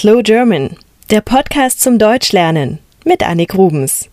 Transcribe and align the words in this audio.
Slow 0.00 0.22
German, 0.22 0.78
der 1.10 1.20
Podcast 1.20 1.82
zum 1.82 1.98
Deutschlernen 1.98 2.78
mit 3.04 3.22
Annik 3.22 3.54
Rubens. 3.54 4.08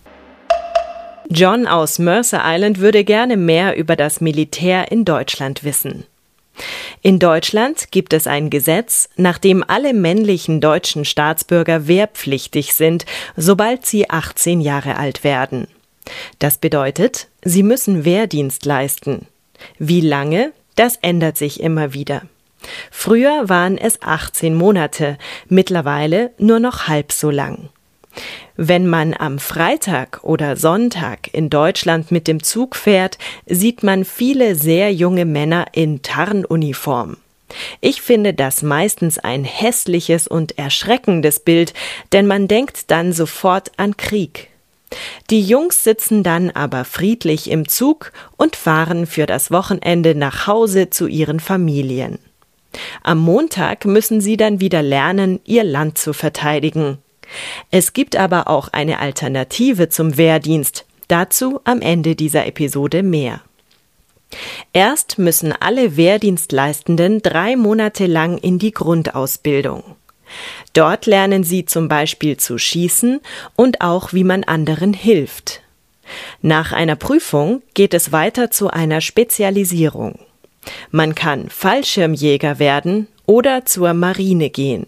John 1.30 1.66
aus 1.66 1.98
Mercer 1.98 2.42
Island 2.44 2.80
würde 2.80 3.06
gerne 3.06 3.38
mehr 3.38 3.78
über 3.78 3.96
das 3.96 4.20
Militär 4.20 4.92
in 4.92 5.06
Deutschland 5.06 5.64
wissen. 5.64 6.04
In 7.02 7.20
Deutschland 7.20 7.90
gibt 7.90 8.12
es 8.12 8.28
ein 8.28 8.50
Gesetz, 8.50 9.08
nach 9.16 9.38
dem 9.38 9.64
alle 9.66 9.94
männlichen 9.94 10.60
deutschen 10.60 11.06
Staatsbürger 11.06 11.88
wehrpflichtig 11.88 12.74
sind, 12.74 13.06
sobald 13.38 13.86
sie 13.86 14.10
18 14.10 14.60
Jahre 14.60 14.98
alt 14.98 15.24
werden. 15.24 15.70
Das 16.40 16.58
bedeutet, 16.58 17.30
sie 17.46 17.64
müssen 17.64 18.04
Wehrdienst 18.04 18.66
leisten. 18.66 19.26
Wie 19.80 20.02
lange? 20.02 20.52
Das 20.76 20.98
ändert 20.98 21.38
sich 21.38 21.62
immer 21.62 21.94
wieder. 21.94 22.24
Früher 22.92 23.50
waren 23.50 23.78
es 23.78 24.02
18 24.02 24.56
Monate, 24.56 25.18
mittlerweile 25.48 26.32
nur 26.38 26.60
noch 26.60 26.88
halb 26.88 27.12
so 27.12 27.30
lang. 27.30 27.70
Wenn 28.56 28.88
man 28.88 29.14
am 29.14 29.38
Freitag 29.38 30.24
oder 30.24 30.56
Sonntag 30.58 31.32
in 31.34 31.50
Deutschland 31.50 32.12
mit 32.12 32.28
dem 32.28 32.42
Zug 32.42 32.76
fährt, 32.76 33.18
sieht 33.46 33.84
man 33.84 34.06
viele 34.06 34.56
sehr 34.56 34.92
junge 34.92 35.26
Männer 35.26 35.68
in 35.74 36.02
Tarnuniform. 36.02 37.18
Ich 37.80 38.02
finde 38.02 38.34
das 38.34 38.62
meistens 38.62 39.20
ein 39.20 39.44
hässliches 39.44 40.28
und 40.28 40.58
erschreckendes 40.58 41.40
Bild, 41.40 41.74
denn 42.12 42.28
man 42.28 42.48
denkt 42.48 42.92
dann 42.92 43.14
sofort 43.14 43.72
an 43.78 43.96
Krieg. 43.96 44.50
Die 45.30 45.42
Jungs 45.42 45.84
sitzen 45.84 46.24
dann 46.24 46.50
aber 46.50 46.86
friedlich 46.86 47.50
im 47.50 47.68
Zug 47.68 48.12
und 48.38 48.56
fahren 48.56 49.06
für 49.06 49.26
das 49.26 49.52
Wochenende 49.52 50.16
nach 50.16 50.48
Hause 50.48 50.90
zu 50.90 51.08
ihren 51.08 51.40
Familien. 51.40 52.20
Am 53.04 53.20
Montag 53.20 53.86
müssen 53.86 54.22
sie 54.22 54.38
dann 54.38 54.60
wieder 54.60 54.82
lernen, 54.82 55.40
ihr 55.46 55.64
Land 55.64 55.98
zu 55.98 56.14
verteidigen. 56.14 56.98
Es 57.72 57.94
gibt 57.94 58.16
aber 58.16 58.48
auch 58.48 58.70
eine 58.70 59.00
Alternative 59.00 59.90
zum 59.90 60.18
Wehrdienst. 60.18 60.86
Dazu 61.08 61.62
am 61.64 61.82
Ende 61.82 62.16
dieser 62.16 62.46
Episode 62.46 63.04
mehr. 63.04 63.42
Erst 64.74 65.20
müssen 65.20 65.54
alle 65.54 65.96
Wehrdienstleistenden 65.96 67.22
drei 67.22 67.56
Monate 67.56 68.08
lang 68.08 68.38
in 68.38 68.60
die 68.60 68.72
Grundausbildung. 68.72 69.84
Dort 70.74 71.06
lernen 71.06 71.46
sie 71.46 71.66
zum 71.66 71.88
Beispiel 71.88 72.36
zu 72.36 72.58
schießen 72.58 73.22
und 73.56 73.82
auch, 73.82 74.12
wie 74.12 74.26
man 74.26 74.44
anderen 74.44 74.94
hilft. 74.94 75.62
Nach 76.42 76.74
einer 76.74 76.96
Prüfung 76.96 77.62
geht 77.74 77.94
es 77.94 78.12
weiter 78.12 78.52
zu 78.52 78.70
einer 78.70 79.02
Spezialisierung. 79.02 80.20
Man 80.92 81.16
kann 81.16 81.50
Fallschirmjäger 81.50 82.60
werden 82.60 83.08
oder 83.26 83.66
zur 83.66 83.94
Marine 83.94 84.50
gehen. 84.50 84.88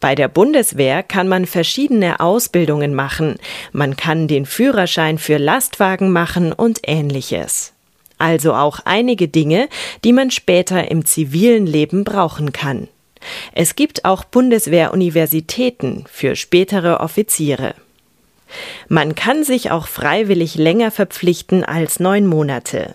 Bei 0.00 0.14
der 0.14 0.28
Bundeswehr 0.28 1.02
kann 1.02 1.28
man 1.28 1.46
verschiedene 1.46 2.20
Ausbildungen 2.20 2.94
machen, 2.94 3.36
man 3.72 3.96
kann 3.96 4.28
den 4.28 4.46
Führerschein 4.46 5.18
für 5.18 5.38
Lastwagen 5.38 6.10
machen 6.10 6.52
und 6.52 6.80
ähnliches. 6.84 7.72
Also 8.18 8.54
auch 8.54 8.80
einige 8.84 9.28
Dinge, 9.28 9.68
die 10.04 10.12
man 10.12 10.30
später 10.30 10.90
im 10.90 11.04
zivilen 11.04 11.66
Leben 11.66 12.04
brauchen 12.04 12.52
kann. 12.52 12.88
Es 13.52 13.76
gibt 13.76 14.04
auch 14.04 14.24
Bundeswehruniversitäten 14.24 16.04
für 16.10 16.36
spätere 16.36 17.00
Offiziere. 17.00 17.74
Man 18.88 19.14
kann 19.14 19.42
sich 19.42 19.70
auch 19.70 19.88
freiwillig 19.88 20.54
länger 20.54 20.90
verpflichten 20.90 21.64
als 21.64 21.98
neun 21.98 22.26
Monate. 22.26 22.94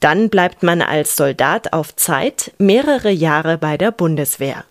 Dann 0.00 0.30
bleibt 0.30 0.62
man 0.62 0.82
als 0.82 1.16
Soldat 1.16 1.72
auf 1.72 1.94
Zeit 1.96 2.52
mehrere 2.58 3.10
Jahre 3.10 3.58
bei 3.58 3.76
der 3.76 3.92
Bundeswehr. 3.92 4.64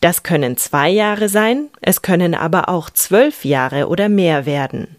Das 0.00 0.22
können 0.22 0.56
zwei 0.56 0.88
Jahre 0.88 1.28
sein, 1.28 1.68
es 1.80 2.02
können 2.02 2.34
aber 2.34 2.68
auch 2.68 2.90
zwölf 2.90 3.44
Jahre 3.44 3.88
oder 3.88 4.08
mehr 4.08 4.46
werden. 4.46 4.96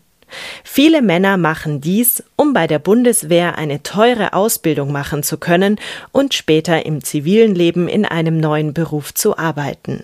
Viele 0.63 1.01
Männer 1.01 1.37
machen 1.37 1.81
dies, 1.81 2.23
um 2.35 2.53
bei 2.53 2.67
der 2.67 2.79
Bundeswehr 2.79 3.57
eine 3.57 3.81
teure 3.81 4.33
Ausbildung 4.33 4.91
machen 4.91 5.23
zu 5.23 5.37
können 5.37 5.79
und 6.11 6.33
später 6.33 6.85
im 6.85 7.03
zivilen 7.03 7.55
Leben 7.55 7.87
in 7.87 8.05
einem 8.05 8.37
neuen 8.37 8.73
Beruf 8.73 9.13
zu 9.13 9.37
arbeiten. 9.37 10.03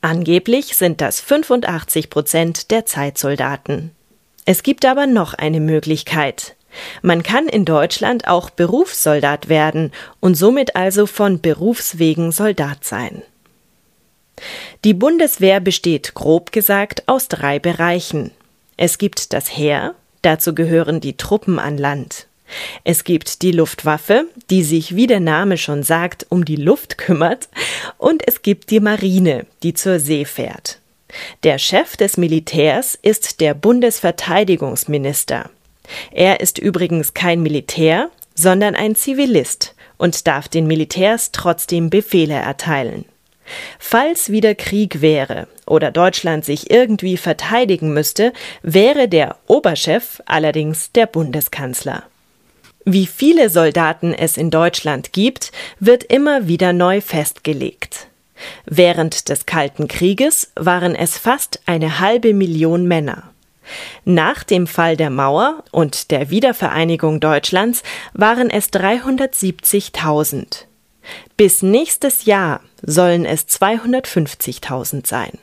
Angeblich 0.00 0.76
sind 0.76 1.00
das 1.00 1.20
85 1.20 2.10
Prozent 2.10 2.70
der 2.70 2.86
Zeitsoldaten. 2.86 3.92
Es 4.44 4.62
gibt 4.62 4.86
aber 4.86 5.06
noch 5.06 5.34
eine 5.34 5.60
Möglichkeit. 5.60 6.56
Man 7.02 7.22
kann 7.22 7.48
in 7.48 7.64
Deutschland 7.64 8.28
auch 8.28 8.50
Berufssoldat 8.50 9.48
werden 9.48 9.92
und 10.20 10.34
somit 10.34 10.76
also 10.76 11.06
von 11.06 11.40
Berufswegen 11.40 12.32
Soldat 12.32 12.84
sein. 12.84 13.22
Die 14.84 14.94
Bundeswehr 14.94 15.60
besteht 15.60 16.14
grob 16.14 16.52
gesagt 16.52 17.02
aus 17.06 17.28
drei 17.28 17.58
Bereichen. 17.58 18.30
Es 18.76 18.98
gibt 18.98 19.32
das 19.32 19.56
Heer, 19.56 19.94
dazu 20.22 20.54
gehören 20.54 21.00
die 21.00 21.16
Truppen 21.16 21.58
an 21.58 21.76
Land. 21.76 22.26
Es 22.82 23.04
gibt 23.04 23.42
die 23.42 23.52
Luftwaffe, 23.52 24.24
die 24.48 24.64
sich, 24.64 24.96
wie 24.96 25.06
der 25.06 25.20
Name 25.20 25.56
schon 25.56 25.82
sagt, 25.82 26.26
um 26.30 26.44
die 26.44 26.56
Luft 26.56 26.98
kümmert, 26.98 27.48
und 27.98 28.26
es 28.26 28.42
gibt 28.42 28.70
die 28.70 28.80
Marine, 28.80 29.46
die 29.62 29.74
zur 29.74 30.00
See 30.00 30.24
fährt. 30.24 30.78
Der 31.42 31.58
Chef 31.58 31.96
des 31.96 32.16
Militärs 32.16 32.98
ist 33.00 33.40
der 33.40 33.54
Bundesverteidigungsminister. 33.54 35.50
Er 36.10 36.40
ist 36.40 36.58
übrigens 36.58 37.14
kein 37.14 37.42
Militär, 37.42 38.10
sondern 38.34 38.74
ein 38.74 38.94
Zivilist 38.94 39.74
und 39.98 40.26
darf 40.26 40.48
den 40.48 40.66
Militärs 40.66 41.32
trotzdem 41.32 41.90
Befehle 41.90 42.34
erteilen. 42.34 43.04
Falls 43.78 44.30
wieder 44.30 44.54
Krieg 44.54 45.00
wäre 45.00 45.48
oder 45.66 45.90
Deutschland 45.90 46.44
sich 46.44 46.70
irgendwie 46.70 47.16
verteidigen 47.16 47.92
müsste, 47.92 48.32
wäre 48.62 49.08
der 49.08 49.36
Oberchef 49.46 50.22
allerdings 50.26 50.92
der 50.92 51.06
Bundeskanzler. 51.06 52.04
Wie 52.84 53.06
viele 53.06 53.50
Soldaten 53.50 54.14
es 54.14 54.36
in 54.36 54.50
Deutschland 54.50 55.12
gibt, 55.12 55.52
wird 55.80 56.04
immer 56.04 56.46
wieder 56.48 56.72
neu 56.72 57.00
festgelegt. 57.00 58.06
Während 58.64 59.28
des 59.28 59.44
Kalten 59.44 59.86
Krieges 59.86 60.50
waren 60.56 60.94
es 60.94 61.18
fast 61.18 61.60
eine 61.66 62.00
halbe 62.00 62.32
Million 62.32 62.88
Männer. 62.88 63.29
Nach 64.04 64.44
dem 64.44 64.66
Fall 64.66 64.96
der 64.96 65.10
Mauer 65.10 65.64
und 65.70 66.10
der 66.10 66.30
Wiedervereinigung 66.30 67.20
Deutschlands 67.20 67.82
waren 68.12 68.50
es 68.50 68.72
370.000. 68.72 70.64
Bis 71.36 71.62
nächstes 71.62 72.24
Jahr 72.24 72.60
sollen 72.82 73.24
es 73.24 73.48
250.000 73.48 75.06
sein. 75.06 75.38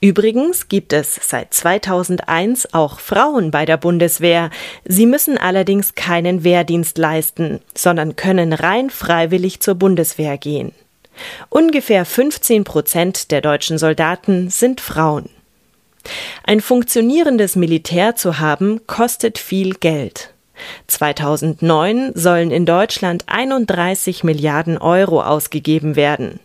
Übrigens 0.00 0.68
gibt 0.68 0.92
es 0.92 1.18
seit 1.22 1.54
2001 1.54 2.74
auch 2.74 3.00
Frauen 3.00 3.50
bei 3.50 3.64
der 3.64 3.76
Bundeswehr. 3.76 4.50
Sie 4.84 5.06
müssen 5.06 5.38
allerdings 5.38 5.94
keinen 5.94 6.44
Wehrdienst 6.44 6.98
leisten, 6.98 7.60
sondern 7.74 8.16
können 8.16 8.52
rein 8.52 8.90
freiwillig 8.90 9.60
zur 9.60 9.74
Bundeswehr 9.74 10.38
gehen. 10.38 10.72
Ungefähr 11.48 12.04
15 12.04 12.64
Prozent 12.64 13.30
der 13.30 13.40
deutschen 13.40 13.78
Soldaten 13.78 14.50
sind 14.50 14.80
Frauen. 14.80 15.30
Ein 16.44 16.60
funktionierendes 16.60 17.56
Militär 17.56 18.16
zu 18.16 18.38
haben, 18.38 18.80
kostet 18.86 19.38
viel 19.38 19.74
Geld. 19.74 20.30
2009 20.86 22.12
sollen 22.14 22.50
in 22.50 22.66
Deutschland 22.66 23.24
31 23.26 24.24
Milliarden 24.24 24.78
Euro 24.78 25.22
ausgegeben 25.22 25.96
werden. 25.96 26.40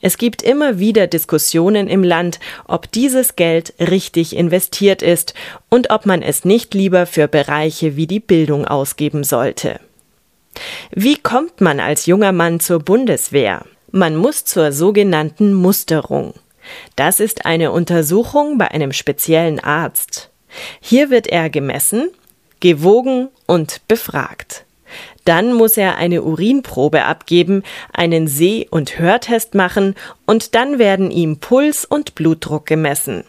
Es 0.00 0.18
gibt 0.18 0.42
immer 0.42 0.78
wieder 0.78 1.06
Diskussionen 1.06 1.88
im 1.88 2.04
Land, 2.04 2.38
ob 2.66 2.90
dieses 2.92 3.36
Geld 3.36 3.74
richtig 3.80 4.36
investiert 4.36 5.02
ist 5.02 5.34
und 5.68 5.90
ob 5.90 6.06
man 6.06 6.22
es 6.22 6.44
nicht 6.44 6.74
lieber 6.74 7.06
für 7.06 7.28
Bereiche 7.28 7.96
wie 7.96 8.06
die 8.06 8.20
Bildung 8.20 8.66
ausgeben 8.66 9.24
sollte. 9.24 9.80
Wie 10.92 11.16
kommt 11.16 11.60
man 11.60 11.80
als 11.80 12.06
junger 12.06 12.32
Mann 12.32 12.60
zur 12.60 12.78
Bundeswehr? 12.78 13.64
Man 13.90 14.16
muss 14.16 14.44
zur 14.44 14.72
sogenannten 14.72 15.52
Musterung. 15.52 16.34
Das 16.96 17.20
ist 17.20 17.46
eine 17.46 17.72
Untersuchung 17.72 18.58
bei 18.58 18.70
einem 18.70 18.92
speziellen 18.92 19.60
Arzt. 19.60 20.30
Hier 20.80 21.10
wird 21.10 21.26
er 21.26 21.50
gemessen, 21.50 22.10
gewogen 22.60 23.28
und 23.46 23.86
befragt. 23.88 24.64
Dann 25.24 25.52
muss 25.52 25.76
er 25.76 25.96
eine 25.96 26.22
Urinprobe 26.22 27.04
abgeben, 27.04 27.64
einen 27.92 28.28
Seh- 28.28 28.68
und 28.70 28.98
Hörtest 28.98 29.54
machen 29.54 29.94
und 30.24 30.54
dann 30.54 30.78
werden 30.78 31.10
ihm 31.10 31.38
Puls 31.38 31.84
und 31.84 32.14
Blutdruck 32.14 32.66
gemessen. 32.66 33.24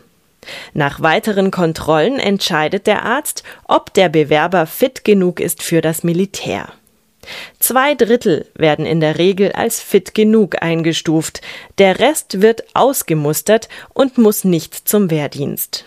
Nach 0.73 1.01
weiteren 1.01 1.51
Kontrollen 1.51 2.19
entscheidet 2.19 2.87
der 2.87 3.03
Arzt, 3.03 3.43
ob 3.67 3.93
der 3.93 4.09
Bewerber 4.09 4.65
fit 4.65 5.03
genug 5.03 5.39
ist 5.39 5.63
für 5.63 5.81
das 5.81 6.03
Militär. 6.03 6.71
Zwei 7.59 7.95
Drittel 7.95 8.45
werden 8.55 8.85
in 8.85 8.99
der 8.99 9.17
Regel 9.17 9.51
als 9.51 9.81
fit 9.81 10.13
genug 10.13 10.61
eingestuft, 10.61 11.41
der 11.77 11.99
Rest 11.99 12.41
wird 12.41 12.63
ausgemustert 12.73 13.69
und 13.93 14.17
muss 14.17 14.43
nicht 14.43 14.87
zum 14.87 15.09
Wehrdienst. 15.09 15.85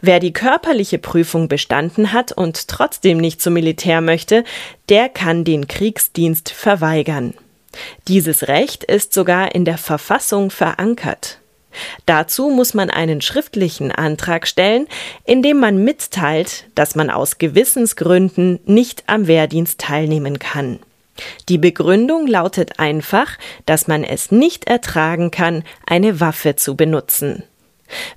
Wer 0.00 0.20
die 0.20 0.32
körperliche 0.32 0.98
Prüfung 0.98 1.48
bestanden 1.48 2.12
hat 2.12 2.32
und 2.32 2.68
trotzdem 2.68 3.18
nicht 3.18 3.40
zum 3.40 3.54
Militär 3.54 4.00
möchte, 4.00 4.44
der 4.88 5.08
kann 5.08 5.44
den 5.44 5.68
Kriegsdienst 5.68 6.50
verweigern. 6.50 7.34
Dieses 8.08 8.48
Recht 8.48 8.84
ist 8.84 9.12
sogar 9.12 9.54
in 9.54 9.64
der 9.64 9.78
Verfassung 9.78 10.50
verankert. 10.50 11.38
Dazu 12.06 12.50
muss 12.50 12.74
man 12.74 12.90
einen 12.90 13.20
schriftlichen 13.20 13.92
Antrag 13.92 14.46
stellen, 14.46 14.86
in 15.24 15.42
dem 15.42 15.58
man 15.58 15.82
mitteilt, 15.84 16.64
dass 16.74 16.94
man 16.94 17.10
aus 17.10 17.38
Gewissensgründen 17.38 18.60
nicht 18.64 19.04
am 19.06 19.26
Wehrdienst 19.26 19.80
teilnehmen 19.80 20.38
kann. 20.38 20.78
Die 21.48 21.58
Begründung 21.58 22.26
lautet 22.26 22.78
einfach, 22.78 23.38
dass 23.66 23.88
man 23.88 24.04
es 24.04 24.30
nicht 24.30 24.66
ertragen 24.66 25.30
kann, 25.30 25.64
eine 25.86 26.20
Waffe 26.20 26.56
zu 26.56 26.76
benutzen. 26.76 27.42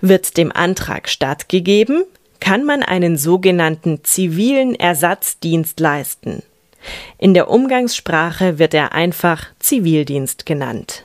Wird 0.01 0.37
dem 0.37 0.51
Antrag 0.51 1.09
stattgegeben, 1.09 2.03
kann 2.39 2.63
man 2.63 2.83
einen 2.83 3.17
sogenannten 3.17 4.03
zivilen 4.03 4.75
Ersatzdienst 4.75 5.79
leisten. 5.79 6.43
In 7.17 7.33
der 7.33 7.49
Umgangssprache 7.49 8.59
wird 8.59 8.73
er 8.73 8.93
einfach 8.93 9.45
Zivildienst 9.59 10.45
genannt. 10.45 11.03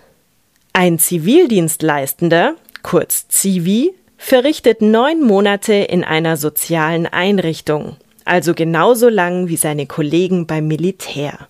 Ein 0.78 0.98
Zivildienstleistender, 0.98 2.54
kurz 2.82 3.28
Zivi, 3.28 3.94
verrichtet 4.18 4.82
neun 4.82 5.22
Monate 5.22 5.72
in 5.72 6.04
einer 6.04 6.36
sozialen 6.36 7.06
Einrichtung, 7.06 7.96
also 8.26 8.52
genauso 8.52 9.08
lang 9.08 9.48
wie 9.48 9.56
seine 9.56 9.86
Kollegen 9.86 10.46
beim 10.46 10.68
Militär. 10.68 11.48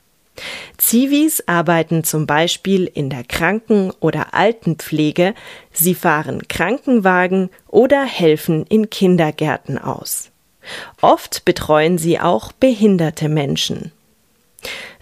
Zivis 0.77 1.43
arbeiten 1.49 2.05
zum 2.05 2.29
Beispiel 2.29 2.85
in 2.85 3.11
der 3.11 3.25
Kranken- 3.25 3.91
oder 3.99 4.33
Altenpflege, 4.33 5.35
sie 5.73 5.97
fahren 5.97 6.47
Krankenwagen 6.47 7.51
oder 7.67 8.05
helfen 8.05 8.65
in 8.69 8.91
Kindergärten 8.91 9.77
aus. 9.77 10.31
Oft 11.01 11.45
betreuen 11.45 11.99
sie 11.99 12.21
auch 12.21 12.53
behinderte 12.53 13.29
Menschen. 13.29 13.91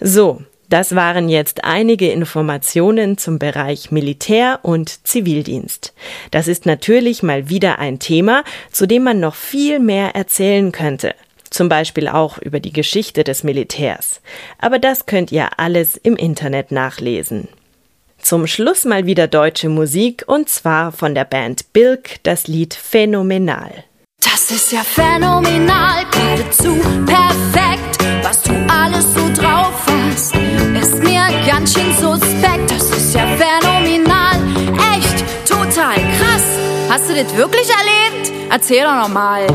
So, 0.00 0.41
das 0.69 0.94
waren 0.94 1.28
jetzt 1.28 1.64
einige 1.64 2.11
Informationen 2.11 3.19
zum 3.19 3.38
Bereich 3.38 3.90
Militär 3.90 4.61
und 4.62 5.06
Zivildienst. 5.06 5.94
Das 6.31 6.49
ist 6.49 6.66
natürlich 6.66 7.22
mal 7.22 7.49
wieder 7.49 7.78
ein 7.78 7.99
Thema, 7.99 8.44
zu 8.72 8.87
dem 8.87 9.05
man 9.05 9.20
noch 9.20 9.34
viel 9.34 9.78
mehr 9.78 10.14
erzählen 10.14 10.72
könnte. 10.72 11.14
Zum 11.50 11.69
Beispiel 11.69 12.08
auch 12.08 12.38
über 12.38 12.58
die 12.58 12.72
Geschichte 12.72 13.22
des 13.22 13.44
Militärs. 13.44 14.20
Aber 14.58 14.78
das 14.78 15.06
könnt 15.06 15.31
ihr 15.31 15.61
alles 15.61 15.96
im 15.96 16.16
Internet 16.16 16.72
nachlesen. 16.72 17.49
Zum 18.20 18.46
Schluss 18.46 18.84
mal 18.84 19.06
wieder 19.06 19.28
deutsche 19.28 19.69
Musik 19.69 20.25
und 20.26 20.49
zwar 20.49 20.93
von 20.93 21.14
der 21.14 21.25
Band 21.25 21.72
Bilk 21.72 22.22
das 22.22 22.49
Lied 22.49 22.75
Phänomenal. 22.75 23.84
Das 24.19 24.50
ist 24.50 24.72
ja 24.72 24.82
phänomenal, 24.82 26.05
geradezu 26.10 26.81
perfekt, 27.05 27.99
was 28.22 28.43
du 28.43 28.63
Hast 36.94 37.11
du 37.11 37.14
das 37.17 37.37
wirklich 37.37 37.69
erlebt? 37.69 38.32
Erzähl 38.52 38.85
doch 38.85 38.94
nochmal. 38.94 39.49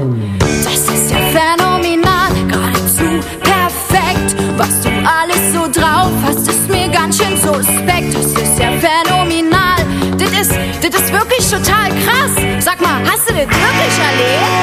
Das 0.61 0.73
ist 0.73 1.09
ja 1.09 1.19
phänomenal, 1.31 2.33
geradezu 2.49 3.25
perfekt, 3.39 4.35
was 4.57 4.81
du 4.81 4.89
alles 4.89 5.53
so 5.53 5.71
drauf 5.71 6.11
hast. 6.21 6.45
Ist 6.49 6.67
mir 6.67 6.89
ganz 6.89 7.17
schön 7.17 7.37
suspekt, 7.37 8.13
das 8.13 8.25
ist 8.25 8.59
ja 8.59 8.73
phänomenal. 8.73 9.77
Das 10.17 10.31
ist, 10.31 10.51
das 10.81 11.01
ist 11.01 11.13
wirklich 11.13 11.49
total 11.49 11.91
krass. 12.03 12.35
Sag 12.59 12.81
mal, 12.81 13.01
hast 13.09 13.29
du 13.29 13.33
das 13.33 13.47
wirklich 13.47 13.95
erlebt? 14.03 14.58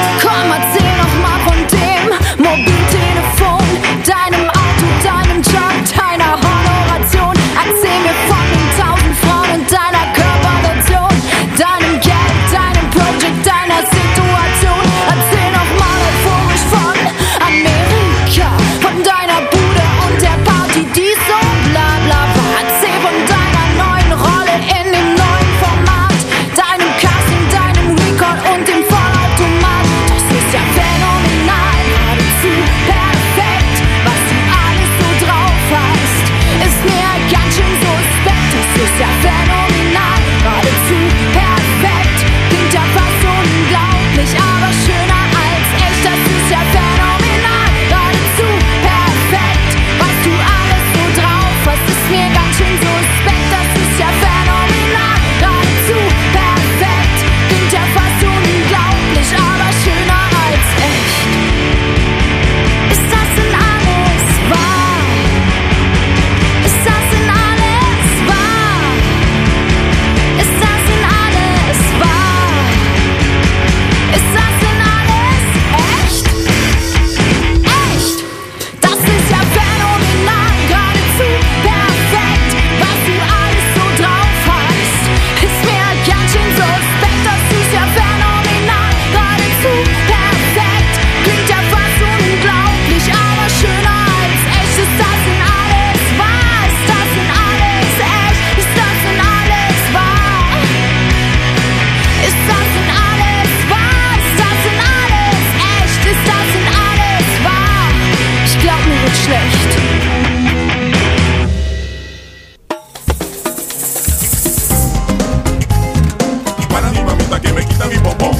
Bombón. 118.03 118.35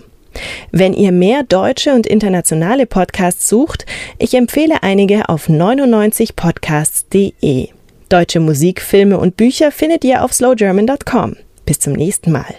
Wenn 0.71 0.93
ihr 0.93 1.11
mehr 1.11 1.43
deutsche 1.43 1.93
und 1.93 2.07
internationale 2.07 2.85
Podcasts 2.85 3.49
sucht, 3.49 3.85
ich 4.17 4.33
empfehle 4.33 4.83
einige 4.83 5.27
auf 5.29 5.49
99podcasts.de. 5.49 7.67
Deutsche 8.09 8.39
Musik, 8.39 8.81
Filme 8.81 9.17
und 9.19 9.35
Bücher 9.37 9.71
findet 9.71 10.03
ihr 10.03 10.23
auf 10.23 10.33
slowgerman.com. 10.33 11.35
Bis 11.65 11.79
zum 11.79 11.93
nächsten 11.93 12.31
Mal. 12.31 12.55